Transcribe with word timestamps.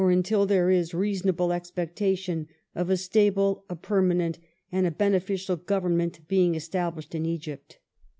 until 0.01 0.47
there 0.47 0.71
is 0.71 0.95
reasonable 0.95 1.53
expectation— 1.53 2.47
of 2.73 2.89
a 2.89 2.97
stable, 2.97 3.65
a 3.69 3.75
permanent, 3.75 4.39
and 4.71 4.87
a 4.87 4.89
beneficial 4.89 5.55
Government 5.55 6.21
being 6.27 6.55
established 6.55 7.13
in 7.13 7.23
Egypt." 7.23 7.77